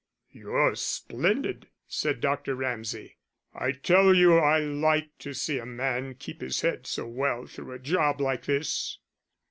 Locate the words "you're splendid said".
0.31-2.21